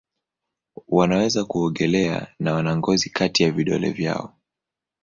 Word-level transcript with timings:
Wanaweza 0.87 1.45
kuogelea 1.45 2.27
na 2.39 2.53
wana 2.53 2.77
ngozi 2.77 3.09
kati 3.09 3.43
ya 3.43 3.51
vidole 3.51 3.89
vyao. 3.91 4.33